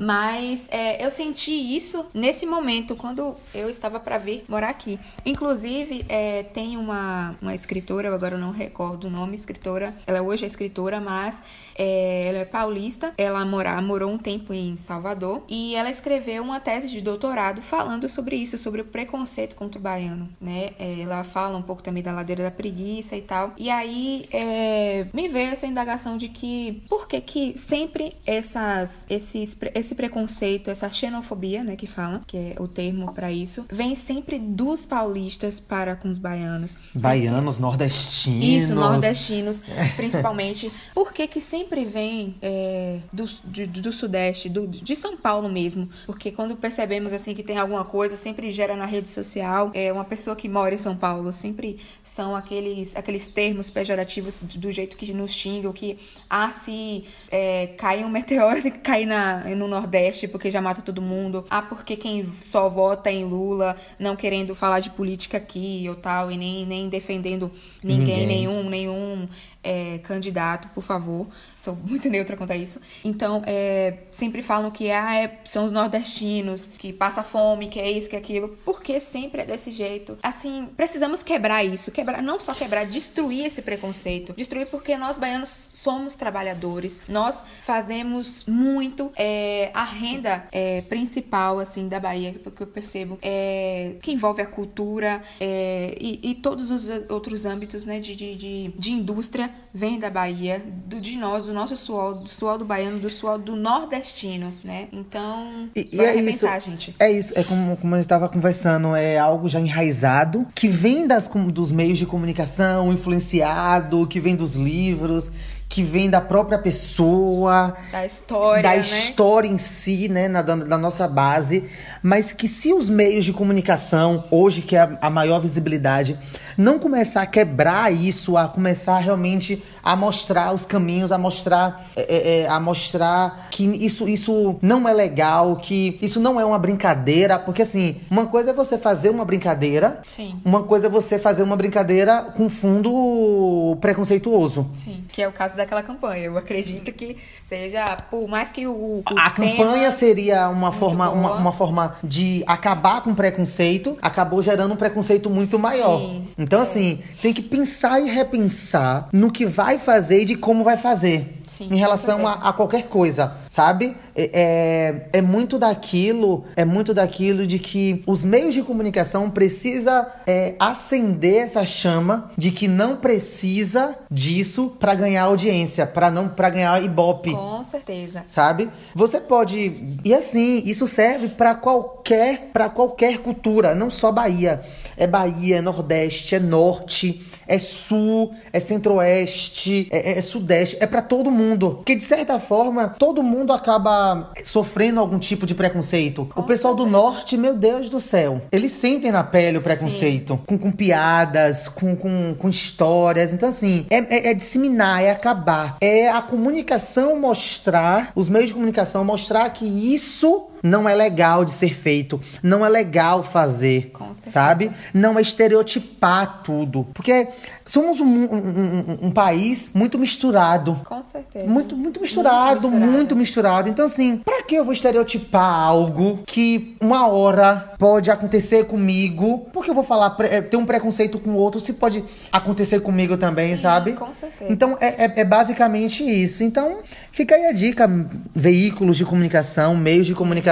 Mas 0.00 0.66
é, 0.70 1.04
eu 1.04 1.10
senti 1.10 1.52
isso 1.52 2.06
nesse 2.14 2.46
momento, 2.46 2.96
quando 2.96 3.34
eu 3.54 3.68
estava 3.68 4.00
para 4.00 4.16
vir 4.16 4.44
morar 4.48 4.70
aqui. 4.70 4.98
Inclusive, 5.26 6.06
é, 6.08 6.42
tem 6.42 6.78
uma, 6.78 7.36
uma 7.42 7.54
escritora, 7.54 8.08
eu 8.08 8.14
agora 8.14 8.38
não 8.38 8.50
recordo 8.50 9.08
o 9.08 9.10
nome, 9.10 9.36
escritora, 9.36 9.94
ela 10.06 10.22
hoje 10.22 10.44
é 10.44 10.48
escritora, 10.48 11.00
mas 11.00 11.42
é, 11.74 12.28
ela 12.28 12.38
é 12.38 12.44
paulista, 12.46 13.12
ela 13.18 13.44
mora, 13.44 13.80
morou 13.82 14.10
um 14.10 14.16
tempo 14.18 14.54
em 14.54 14.74
Salvador 14.76 15.42
e 15.46 15.74
ela 15.74 15.90
escreveu 15.90 16.42
uma 16.42 16.60
tese 16.60 16.88
de 16.88 17.02
doutorado 17.02 17.60
falando 17.60 18.08
sobre 18.08 18.36
isso, 18.36 18.56
sobre 18.56 18.80
o 18.80 18.84
preconceito 18.86 19.54
contra 19.54 19.78
o 19.78 19.82
baiano, 19.82 20.28
né? 20.40 20.70
É, 20.78 21.00
ela 21.00 21.24
fala 21.24 21.58
um 21.58 21.62
pouco 21.62 21.82
também 21.82 22.02
da 22.02 22.12
ladeira 22.12 22.42
da 22.42 22.50
preguiça 22.50 23.16
e 23.16 23.22
tal. 23.22 23.52
E 23.58 23.68
aí 23.68 24.26
é, 24.32 25.06
me 25.12 25.28
veio 25.28 25.52
essa 25.52 25.66
indagação 25.66 26.16
de 26.16 26.28
que 26.28 26.82
por 26.88 27.06
que 27.06 27.20
que 27.20 27.58
sempre 27.58 28.14
essas, 28.24 29.04
esses, 29.10 29.58
esses 29.74 29.89
esse 29.90 29.94
preconceito, 29.96 30.70
essa 30.70 30.88
xenofobia, 30.88 31.64
né, 31.64 31.74
que 31.74 31.86
fala, 31.86 32.22
que 32.26 32.36
é 32.36 32.54
o 32.60 32.68
termo 32.68 33.12
para 33.12 33.32
isso, 33.32 33.66
vem 33.70 33.96
sempre 33.96 34.38
dos 34.38 34.86
paulistas 34.86 35.58
para 35.58 35.96
com 35.96 36.08
os 36.08 36.18
baianos. 36.18 36.76
Baianos, 36.94 37.56
sempre... 37.56 37.62
nordestinos. 37.62 38.44
Isso, 38.44 38.74
nordestinos, 38.74 39.64
principalmente. 39.96 40.70
Por 40.94 41.12
que 41.12 41.26
que 41.26 41.40
sempre 41.40 41.84
vem 41.84 42.36
é, 42.40 43.00
do, 43.12 43.24
do, 43.44 43.66
do, 43.66 43.92
sudeste, 43.92 44.48
do, 44.48 44.68
de 44.68 44.94
São 44.94 45.16
Paulo 45.16 45.48
mesmo? 45.48 45.88
Porque 46.06 46.30
quando 46.30 46.54
percebemos, 46.56 47.12
assim, 47.12 47.34
que 47.34 47.42
tem 47.42 47.58
alguma 47.58 47.84
coisa, 47.84 48.16
sempre 48.16 48.52
gera 48.52 48.76
na 48.76 48.86
rede 48.86 49.08
social, 49.08 49.72
é 49.74 49.92
uma 49.92 50.04
pessoa 50.04 50.36
que 50.36 50.48
mora 50.48 50.74
em 50.74 50.78
São 50.78 50.96
Paulo, 50.96 51.32
sempre 51.32 51.80
são 52.04 52.36
aqueles, 52.36 52.94
aqueles 52.94 53.26
termos 53.26 53.70
pejorativos 53.70 54.40
do 54.42 54.70
jeito 54.70 54.96
que 54.96 55.12
nos 55.12 55.32
xingam, 55.32 55.72
que, 55.72 55.98
ah, 56.28 56.50
se 56.52 57.04
é, 57.30 57.68
cair 57.78 58.04
um 58.04 58.10
meteoro, 58.10 58.62
tem 58.62 58.70
que 58.70 58.78
cair 58.78 59.06
na, 59.06 59.40
no 59.56 59.66
Nordeste 59.70 60.28
porque 60.28 60.50
já 60.50 60.60
mata 60.60 60.82
todo 60.82 61.00
mundo. 61.00 61.46
Ah, 61.48 61.62
porque 61.62 61.96
quem 61.96 62.30
só 62.40 62.68
vota 62.68 63.10
em 63.10 63.24
Lula, 63.24 63.76
não 63.98 64.14
querendo 64.16 64.54
falar 64.54 64.80
de 64.80 64.90
política 64.90 65.38
aqui 65.38 65.86
ou 65.88 65.94
tal, 65.94 66.30
e 66.30 66.36
nem, 66.36 66.66
nem 66.66 66.88
defendendo 66.88 67.50
ninguém, 67.82 68.06
ninguém. 68.06 68.26
nenhum, 68.26 68.68
nenhum 68.68 69.28
é, 69.62 69.98
candidato, 69.98 70.68
por 70.74 70.82
favor. 70.82 71.26
Sou 71.54 71.74
muito 71.74 72.08
neutra 72.08 72.36
quanto 72.36 72.52
a 72.52 72.56
isso. 72.56 72.80
Então, 73.04 73.42
é, 73.46 73.98
sempre 74.10 74.42
falam 74.42 74.70
que 74.70 74.90
ah, 74.90 75.14
é, 75.14 75.38
são 75.44 75.66
os 75.66 75.72
nordestinos, 75.72 76.68
que 76.68 76.92
passa 76.92 77.22
fome, 77.22 77.68
que 77.68 77.78
é 77.78 77.90
isso, 77.90 78.08
que 78.08 78.16
é 78.16 78.18
aquilo. 78.18 78.56
Porque 78.64 79.00
sempre 79.00 79.42
é 79.42 79.44
desse 79.44 79.70
jeito. 79.70 80.18
Assim, 80.22 80.68
precisamos 80.76 81.22
quebrar 81.22 81.64
isso. 81.64 81.90
Quebrar, 81.90 82.22
não 82.22 82.40
só 82.40 82.54
quebrar, 82.54 82.86
destruir 82.86 83.46
esse 83.46 83.62
preconceito. 83.62 84.32
Destruir 84.32 84.66
porque 84.66 84.96
nós 84.96 85.18
baianos 85.18 85.50
somos 85.74 86.14
trabalhadores. 86.14 87.00
Nós 87.08 87.44
fazemos 87.62 88.44
muito. 88.46 89.12
É, 89.16 89.70
a 89.74 89.84
renda 89.84 90.46
é, 90.52 90.82
principal, 90.82 91.58
assim, 91.58 91.88
da 91.88 92.00
Bahia, 92.00 92.32
que 92.32 92.62
eu 92.62 92.66
percebo, 92.66 93.18
é, 93.22 93.96
que 94.00 94.12
envolve 94.12 94.40
a 94.40 94.46
cultura 94.46 95.22
e, 95.40 96.18
e, 96.22 96.34
todos 96.34 96.70
os 96.70 96.88
outros 97.08 97.44
âmbitos, 97.44 97.84
né, 97.84 98.00
de, 98.00 98.14
de, 98.14 98.34
de, 98.34 98.68
de 98.76 98.92
indústria 98.92 99.49
vem 99.72 99.98
da 99.98 100.10
Bahia, 100.10 100.62
do, 100.86 101.00
de 101.00 101.16
nós, 101.16 101.44
do 101.44 101.52
nosso 101.52 101.76
suor, 101.76 102.14
do 102.14 102.28
suor 102.28 102.58
do 102.58 102.64
baiano, 102.64 102.98
do 102.98 103.08
suor 103.08 103.38
do 103.38 103.54
nordestino, 103.54 104.52
né? 104.64 104.88
Então, 104.92 105.68
e, 105.74 105.88
e 105.92 106.00
é 106.00 106.16
isso, 106.16 106.46
gente. 106.60 106.94
É 106.98 107.10
isso, 107.10 107.32
é 107.36 107.44
como, 107.44 107.76
como 107.76 107.94
a 107.94 107.98
gente 107.98 108.06
estava 108.06 108.28
conversando, 108.28 108.94
é 108.94 109.18
algo 109.18 109.48
já 109.48 109.60
enraizado, 109.60 110.46
que 110.54 110.68
vem 110.68 111.06
das, 111.06 111.28
dos 111.52 111.70
meios 111.70 111.98
de 111.98 112.06
comunicação, 112.06 112.92
influenciado, 112.92 114.06
que 114.06 114.18
vem 114.18 114.34
dos 114.34 114.54
livros, 114.54 115.30
que 115.70 115.84
vem 115.84 116.10
da 116.10 116.20
própria 116.20 116.58
pessoa, 116.58 117.76
da 117.92 118.04
história, 118.04 118.60
da 118.60 118.70
né? 118.70 118.80
história 118.80 119.46
em 119.46 119.56
si, 119.56 120.08
né, 120.08 120.26
na, 120.26 120.42
da, 120.42 120.76
nossa 120.76 121.06
base, 121.06 121.64
mas 122.02 122.32
que 122.32 122.48
se 122.48 122.72
os 122.72 122.88
meios 122.88 123.24
de 123.24 123.32
comunicação, 123.32 124.24
hoje 124.32 124.62
que 124.62 124.74
é 124.74 124.80
a, 124.80 124.98
a 125.00 125.08
maior 125.08 125.38
visibilidade, 125.38 126.18
não 126.58 126.80
começar 126.80 127.22
a 127.22 127.26
quebrar 127.26 127.92
isso, 127.92 128.36
a 128.36 128.48
começar 128.48 128.98
realmente 128.98 129.62
a 129.82 129.96
mostrar 129.96 130.52
os 130.52 130.64
caminhos, 130.64 131.10
a 131.12 131.18
mostrar, 131.18 131.86
é, 131.96 132.42
é, 132.42 132.48
a 132.48 132.60
mostrar 132.60 133.48
que 133.50 133.64
isso, 133.64 134.08
isso 134.08 134.56
não 134.60 134.88
é 134.88 134.92
legal, 134.92 135.56
que 135.56 135.98
isso 136.02 136.20
não 136.20 136.40
é 136.40 136.44
uma 136.44 136.58
brincadeira, 136.58 137.38
porque 137.38 137.62
assim, 137.62 138.00
uma 138.10 138.26
coisa 138.26 138.50
é 138.50 138.52
você 138.52 138.76
fazer 138.76 139.10
uma 139.10 139.24
brincadeira, 139.24 140.00
Sim. 140.04 140.38
uma 140.44 140.62
coisa 140.62 140.86
é 140.86 140.90
você 140.90 141.18
fazer 141.18 141.42
uma 141.42 141.56
brincadeira 141.56 142.22
com 142.36 142.48
fundo 142.48 143.76
preconceituoso. 143.80 144.68
Sim, 144.74 145.04
que 145.08 145.22
é 145.22 145.28
o 145.28 145.32
caso 145.32 145.56
daquela 145.60 145.82
campanha. 145.82 146.24
Eu 146.24 146.38
acredito 146.38 146.92
que 146.92 147.16
seja, 147.38 147.96
por 148.10 148.28
mais 148.28 148.50
que 148.50 148.66
o, 148.66 148.72
o 148.72 149.02
A 149.16 149.30
campanha 149.30 149.90
seria 149.92 150.48
uma 150.48 150.72
forma, 150.72 151.10
uma, 151.10 151.28
boa. 151.28 151.40
uma 151.40 151.52
forma 151.52 151.96
de 152.02 152.42
acabar 152.46 153.02
com 153.02 153.10
o 153.10 153.14
preconceito, 153.14 153.96
acabou 154.02 154.42
gerando 154.42 154.72
um 154.74 154.76
preconceito 154.76 155.30
muito 155.30 155.58
maior. 155.58 156.00
Então, 156.38 156.60
é. 156.60 156.62
assim, 156.62 157.02
tem 157.22 157.32
que 157.32 157.42
pensar 157.42 158.00
e 158.00 158.10
repensar 158.10 159.08
no 159.12 159.30
que 159.30 159.46
vai 159.46 159.78
fazer 159.78 160.22
e 160.22 160.24
de 160.24 160.34
como 160.36 160.64
vai 160.64 160.76
fazer. 160.76 161.39
Sim, 161.50 161.68
em 161.70 161.76
relação 161.76 162.26
a, 162.26 162.34
a 162.34 162.52
qualquer 162.52 162.84
coisa, 162.84 163.32
sabe? 163.48 163.96
É, 164.14 165.08
é, 165.12 165.18
é 165.18 165.22
muito 165.22 165.58
daquilo, 165.58 166.44
é 166.54 166.64
muito 166.64 166.94
daquilo 166.94 167.46
de 167.46 167.58
que 167.58 168.04
os 168.06 168.22
meios 168.22 168.54
de 168.54 168.62
comunicação 168.62 169.28
precisa 169.28 170.06
é, 170.26 170.54
acender 170.60 171.42
essa 171.44 171.66
chama 171.66 172.30
de 172.38 172.52
que 172.52 172.68
não 172.68 172.96
precisa 172.96 173.96
disso 174.10 174.76
pra 174.78 174.94
ganhar 174.94 175.24
audiência, 175.24 175.86
pra 175.86 176.10
não 176.10 176.28
para 176.28 176.50
ganhar 176.50 176.82
ibope 176.82 177.32
Com 177.32 177.64
certeza. 177.64 178.22
sabe? 178.28 178.70
Você 178.94 179.20
pode 179.20 179.98
e 180.04 180.14
assim 180.14 180.62
isso 180.64 180.86
serve 180.86 181.28
para 181.28 181.54
qualquer 181.54 182.50
para 182.52 182.68
qualquer 182.68 183.18
cultura, 183.18 183.74
não 183.74 183.90
só 183.90 184.12
Bahia. 184.12 184.62
É 184.96 185.06
Bahia, 185.06 185.56
é 185.56 185.60
Nordeste, 185.60 186.34
é 186.34 186.40
Norte, 186.40 187.26
é 187.50 187.58
Sul, 187.58 188.32
é 188.52 188.60
Centro-Oeste, 188.60 189.88
é, 189.90 190.18
é 190.18 190.20
Sudeste, 190.22 190.76
é 190.80 190.86
para 190.86 191.02
todo 191.02 191.30
mundo. 191.30 191.74
Porque 191.76 191.96
de 191.96 192.04
certa 192.04 192.38
forma 192.38 192.88
todo 192.88 193.22
mundo 193.22 193.52
acaba 193.52 194.30
sofrendo 194.44 195.00
algum 195.00 195.18
tipo 195.18 195.46
de 195.46 195.54
preconceito. 195.54 196.28
o 196.36 196.42
pessoal 196.42 196.74
do 196.74 196.86
Norte, 196.86 197.36
meu 197.36 197.54
Deus 197.54 197.88
do 197.88 198.00
céu, 198.00 198.40
eles 198.52 198.72
sentem 198.72 199.10
na 199.10 199.24
pele 199.24 199.58
o 199.58 199.62
preconceito, 199.62 200.38
com, 200.46 200.56
com 200.56 200.70
piadas, 200.70 201.68
com, 201.68 201.96
com, 201.96 202.34
com 202.38 202.48
histórias. 202.48 203.32
Então 203.32 203.48
assim 203.48 203.86
é, 203.90 203.96
é- 203.98 204.30
é 204.30 204.34
disseminar, 204.34 205.02
é 205.02 205.10
acabar, 205.10 205.76
é 205.80 206.08
a 206.08 206.22
comunicação 206.22 207.18
mostrar, 207.18 208.12
os 208.14 208.28
meios 208.28 208.48
de 208.48 208.54
comunicação 208.54 209.04
mostrar 209.04 209.50
que 209.50 209.64
isso 209.66 210.46
não 210.62 210.88
é 210.88 210.94
legal 210.94 211.44
de 211.44 211.50
ser 211.52 211.74
feito, 211.74 212.20
não 212.42 212.64
é 212.64 212.68
legal 212.68 213.22
fazer, 213.22 213.92
sabe? 214.14 214.70
Não 214.92 215.18
é 215.18 215.22
estereotipar 215.22 216.42
tudo, 216.42 216.86
porque 216.94 217.28
somos 217.64 218.00
um, 218.00 218.04
um- 218.06 218.24
um- 218.24 218.98
um 219.06 219.10
país 219.10 219.70
muito 219.74 219.98
misturado. 219.98 220.80
Com 220.84 221.02
certeza. 221.02 221.46
Muito, 221.46 221.76
muito 221.76 222.00
misturado, 222.00 222.68
muito 222.70 223.16
misturado, 223.16 223.16
misturado. 223.16 223.68
Então, 223.68 223.86
assim, 223.86 224.18
pra 224.18 224.42
que 224.42 224.54
eu 224.54 224.64
vou 224.64 224.72
estereotipar 224.72 225.42
algo 225.60 226.20
que 226.26 226.76
uma 226.80 227.06
hora 227.06 227.72
pode 227.78 228.10
acontecer 228.10 228.64
comigo? 228.64 229.46
Porque 229.52 229.70
eu 229.70 229.74
vou 229.74 229.84
falar, 229.84 230.16
eh, 230.20 230.40
ter 230.42 230.56
um 230.56 230.66
preconceito 230.66 231.18
com 231.18 231.30
o 231.30 231.34
outro, 231.36 231.60
se 231.60 231.74
pode 231.74 232.04
acontecer 232.32 232.80
comigo 232.80 233.16
também, 233.16 233.56
Sim, 233.56 233.62
sabe? 233.62 233.92
com 233.92 234.12
certeza. 234.12 234.52
Então, 234.52 234.76
é, 234.80 235.04
é- 235.06 235.12
é 235.20 235.24
basicamente 235.24 236.02
isso. 236.02 236.42
Então, 236.42 236.78
fica 237.12 237.34
aí 237.34 237.46
a 237.46 237.52
dica: 237.52 237.88
veículos 238.34 238.96
de 238.96 239.04
comunicação, 239.04 239.76
meios 239.76 240.06
de 240.06 240.14
comunicação. 240.14 240.49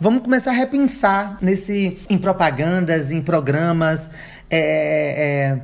Vamos 0.00 0.22
começar 0.22 0.50
a 0.50 0.54
repensar 0.54 1.38
nesse, 1.40 1.98
em 2.08 2.18
propagandas, 2.18 3.10
em 3.10 3.20
programas, 3.20 4.08
é, 4.50 5.58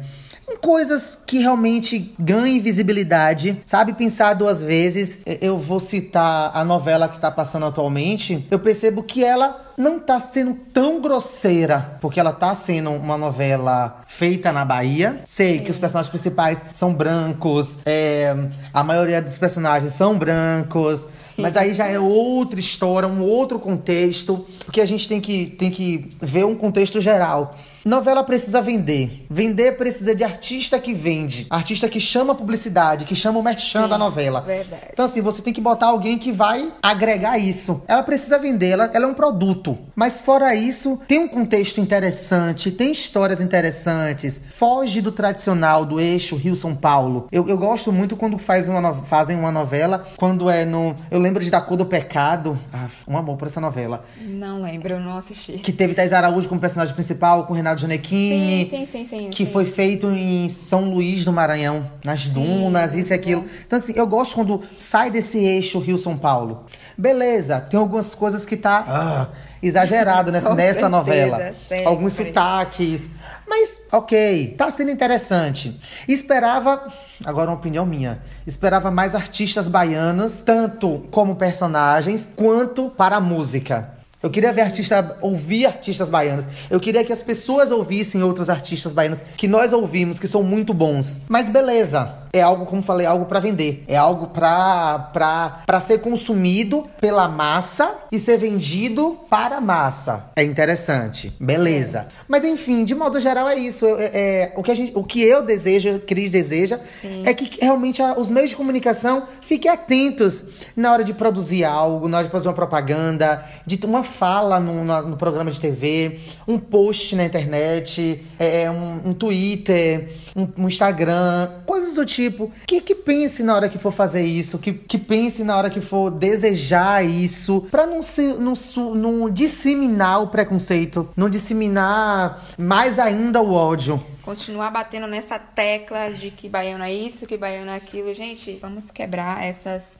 é, 0.48 0.52
em 0.52 0.56
coisas 0.56 1.18
que 1.26 1.38
realmente 1.38 2.14
ganhem 2.18 2.60
visibilidade, 2.60 3.60
sabe? 3.64 3.92
Pensar 3.94 4.34
duas 4.34 4.60
vezes. 4.60 5.18
Eu 5.40 5.58
vou 5.58 5.80
citar 5.80 6.50
a 6.54 6.64
novela 6.64 7.08
que 7.08 7.18
tá 7.18 7.30
passando 7.30 7.66
atualmente. 7.66 8.46
Eu 8.50 8.58
percebo 8.58 9.02
que 9.02 9.24
ela 9.24 9.71
não 9.76 9.98
tá 9.98 10.20
sendo 10.20 10.54
tão 10.72 11.00
grosseira, 11.00 11.98
porque 12.00 12.20
ela 12.20 12.32
tá 12.32 12.54
sendo 12.54 12.90
uma 12.90 13.16
novela 13.16 14.02
feita 14.06 14.52
na 14.52 14.64
Bahia. 14.64 15.20
Sei 15.24 15.60
que 15.60 15.70
os 15.70 15.78
personagens 15.78 16.10
principais 16.10 16.64
são 16.72 16.92
brancos, 16.92 17.76
é, 17.86 18.34
a 18.72 18.82
maioria 18.82 19.20
dos 19.22 19.38
personagens 19.38 19.94
são 19.94 20.18
brancos, 20.18 21.06
mas 21.36 21.56
aí 21.56 21.74
já 21.74 21.86
é 21.86 21.98
outra 21.98 22.60
história, 22.60 23.08
um 23.08 23.22
outro 23.22 23.58
contexto, 23.58 24.46
porque 24.64 24.80
a 24.80 24.86
gente 24.86 25.08
tem 25.08 25.20
que, 25.20 25.46
tem 25.46 25.70
que 25.70 26.10
ver 26.20 26.44
um 26.44 26.54
contexto 26.54 27.00
geral. 27.00 27.54
Novela 27.84 28.22
precisa 28.22 28.62
vender. 28.62 29.26
Vender 29.28 29.76
precisa 29.76 30.14
de 30.14 30.22
artista 30.22 30.78
que 30.78 30.94
vende. 30.94 31.46
Artista 31.50 31.88
que 31.88 31.98
chama 31.98 32.32
publicidade, 32.34 33.04
que 33.04 33.16
chama 33.16 33.40
o 33.40 33.42
merchan 33.42 33.84
Sim, 33.84 33.88
da 33.88 33.98
novela. 33.98 34.40
verdade. 34.40 34.84
Então, 34.92 35.04
assim, 35.04 35.20
você 35.20 35.42
tem 35.42 35.52
que 35.52 35.60
botar 35.60 35.86
alguém 35.86 36.16
que 36.16 36.30
vai 36.30 36.72
agregar 36.80 37.38
isso. 37.38 37.82
Ela 37.88 38.02
precisa 38.02 38.38
vender, 38.38 38.68
ela, 38.68 38.90
ela 38.94 39.04
é 39.04 39.08
um 39.08 39.14
produto. 39.14 39.61
Mas 39.94 40.20
fora 40.20 40.54
isso, 40.54 41.00
tem 41.06 41.18
um 41.20 41.28
contexto 41.28 41.80
interessante, 41.80 42.70
tem 42.70 42.90
histórias 42.92 43.40
interessantes, 43.40 44.40
foge 44.50 45.00
do 45.00 45.12
tradicional, 45.12 45.84
do 45.84 46.00
eixo 46.00 46.36
Rio-São 46.36 46.74
Paulo. 46.74 47.28
Eu, 47.30 47.48
eu 47.48 47.56
gosto 47.56 47.92
muito 47.92 48.16
quando 48.16 48.38
faz 48.38 48.68
uma 48.68 48.80
no- 48.80 48.94
fazem 49.04 49.38
uma 49.38 49.52
novela, 49.52 50.04
quando 50.16 50.48
é 50.50 50.64
no. 50.64 50.94
Eu 51.10 51.18
lembro 51.18 51.42
de 51.42 51.50
Da 51.50 51.60
Cor 51.60 51.76
do 51.76 51.86
Pecado. 51.86 52.58
Ah, 52.72 52.88
um 53.06 53.16
amor 53.16 53.36
por 53.36 53.46
essa 53.48 53.60
novela. 53.60 54.02
Não 54.20 54.62
lembro, 54.62 54.94
eu 54.94 55.00
não 55.00 55.16
assisti. 55.16 55.52
Que 55.52 55.72
teve 55.72 55.94
Thais 55.94 56.12
Araújo 56.12 56.48
como 56.48 56.60
personagem 56.60 56.94
principal, 56.94 57.46
com 57.46 57.52
Renato 57.54 57.80
Gianecchini. 57.80 58.68
Sim, 58.68 58.86
sim, 58.86 58.86
sim, 58.86 59.06
sim, 59.06 59.30
Que 59.30 59.44
sim. 59.46 59.52
foi 59.52 59.64
feito 59.64 60.06
em 60.10 60.48
São 60.48 60.90
Luís 60.90 61.24
do 61.24 61.32
Maranhão, 61.32 61.90
nas 62.04 62.26
dunas, 62.28 62.94
isso 62.94 63.12
e 63.12 63.14
aquilo. 63.14 63.44
Então, 63.66 63.78
assim, 63.78 63.92
eu 63.96 64.06
gosto 64.06 64.34
quando 64.34 64.62
sai 64.76 65.10
desse 65.10 65.38
eixo 65.38 65.78
Rio-São 65.78 66.16
Paulo. 66.16 66.64
Beleza, 67.02 67.58
tem 67.58 67.80
algumas 67.80 68.14
coisas 68.14 68.46
que 68.46 68.56
tá 68.56 68.84
ah, 68.86 69.28
exagerado 69.60 70.30
nessa, 70.30 70.50
Com 70.50 70.54
nessa 70.54 70.74
certeza, 70.74 70.88
novela. 70.88 71.54
sempre. 71.68 71.84
Alguns 71.84 72.12
sotaques. 72.12 73.08
Mas, 73.44 73.82
ok, 73.90 74.54
tá 74.56 74.70
sendo 74.70 74.92
interessante. 74.92 75.80
Esperava, 76.06 76.86
agora 77.24 77.50
uma 77.50 77.56
opinião 77.56 77.84
minha, 77.84 78.22
esperava 78.46 78.88
mais 78.92 79.16
artistas 79.16 79.66
baianos, 79.66 80.42
tanto 80.42 81.04
como 81.10 81.34
personagens, 81.34 82.28
quanto 82.36 82.88
para 82.90 83.16
a 83.16 83.20
música. 83.20 83.94
Eu 84.22 84.30
queria 84.30 84.52
ver 84.52 84.62
artista, 84.62 85.18
ouvir 85.20 85.66
artistas 85.66 86.08
baianos. 86.08 86.46
Eu 86.70 86.78
queria 86.78 87.04
que 87.04 87.12
as 87.12 87.20
pessoas 87.20 87.72
ouvissem 87.72 88.22
outros 88.22 88.48
artistas 88.48 88.92
baianos 88.92 89.18
que 89.36 89.48
nós 89.48 89.72
ouvimos, 89.72 90.20
que 90.20 90.28
são 90.28 90.44
muito 90.44 90.72
bons. 90.72 91.20
Mas 91.28 91.48
beleza, 91.48 92.21
é 92.32 92.40
algo, 92.40 92.64
como 92.64 92.80
falei, 92.82 93.06
algo 93.06 93.26
pra 93.26 93.40
vender. 93.40 93.84
É 93.86 93.96
algo 93.96 94.28
pra 94.28 95.80
ser 95.80 95.98
consumido 95.98 96.86
pela 97.00 97.28
massa 97.28 97.94
e 98.10 98.18
ser 98.18 98.38
vendido 98.38 99.18
para 99.28 99.56
a 99.56 99.60
massa. 99.60 100.24
É 100.36 100.42
interessante. 100.42 101.32
Beleza. 101.38 102.06
Mas 102.26 102.44
enfim, 102.44 102.84
de 102.84 102.94
modo 102.94 103.20
geral 103.20 103.48
é 103.48 103.56
isso. 103.56 103.84
Eu- 103.84 103.98
é- 103.98 104.10
é, 104.14 104.52
o, 104.56 104.62
que 104.62 104.70
a 104.70 104.74
gente, 104.74 104.92
o 104.94 105.04
que 105.04 105.22
eu 105.22 105.42
desejo, 105.44 106.00
Cris 106.00 106.30
deseja, 106.30 106.80
Sim. 106.86 107.22
é 107.26 107.34
que 107.34 107.58
realmente 107.60 108.00
a- 108.02 108.14
os 108.18 108.30
meios 108.30 108.50
de 108.50 108.56
comunicação 108.56 109.24
fiquem 109.42 109.70
atentos 109.70 110.42
na 110.76 110.92
hora 110.92 111.04
de 111.04 111.12
produzir 111.12 111.64
algo, 111.64 112.08
na 112.08 112.18
hora 112.18 112.26
de 112.26 112.32
fazer 112.32 112.48
uma 112.48 112.54
propaganda, 112.54 113.44
de 113.66 113.76
uma 113.84 114.02
fala 114.02 114.58
no, 114.58 114.84
na- 114.84 115.02
no 115.02 115.16
programa 115.16 115.50
de 115.50 115.60
TV, 115.60 116.20
um 116.48 116.58
post 116.58 117.14
na 117.16 117.24
internet, 117.24 118.24
é, 118.38 118.70
um, 118.70 119.10
um 119.10 119.12
Twitter, 119.12 120.08
um, 120.34 120.48
um 120.64 120.68
Instagram, 120.68 121.50
coisas 121.66 121.94
do 121.94 122.06
tipo. 122.06 122.21
Que, 122.66 122.80
que 122.80 122.94
pense 122.94 123.42
na 123.42 123.54
hora 123.54 123.68
que 123.68 123.78
for 123.78 123.92
fazer 123.92 124.22
isso, 124.22 124.58
que, 124.58 124.72
que 124.72 124.98
pense 124.98 125.42
na 125.44 125.56
hora 125.56 125.70
que 125.70 125.80
for 125.80 126.10
desejar 126.10 127.04
isso, 127.04 127.66
pra 127.70 127.86
não, 127.86 128.02
se, 128.02 128.34
não, 128.34 128.54
não 128.94 129.30
disseminar 129.30 130.22
o 130.22 130.28
preconceito, 130.28 131.08
não 131.16 131.28
disseminar 131.28 132.44
mais 132.58 132.98
ainda 132.98 133.40
o 133.40 133.52
ódio. 133.52 134.02
Continuar 134.22 134.70
batendo 134.70 135.06
nessa 135.06 135.38
tecla 135.38 136.10
de 136.10 136.30
que 136.30 136.48
baiano 136.48 136.84
é 136.84 136.92
isso, 136.92 137.26
que 137.26 137.36
baiano 137.36 137.70
é 137.70 137.76
aquilo. 137.76 138.14
Gente, 138.14 138.58
vamos 138.60 138.90
quebrar 138.90 139.42
essas. 139.42 139.98